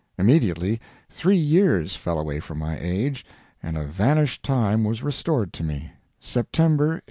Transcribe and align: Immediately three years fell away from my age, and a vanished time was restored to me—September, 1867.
Immediately 0.17 0.81
three 1.11 1.37
years 1.37 1.95
fell 1.95 2.17
away 2.17 2.39
from 2.39 2.57
my 2.57 2.75
age, 2.81 3.23
and 3.61 3.77
a 3.77 3.83
vanished 3.85 4.41
time 4.41 4.83
was 4.83 5.03
restored 5.03 5.53
to 5.53 5.63
me—September, 5.63 6.87
1867. 6.93 6.99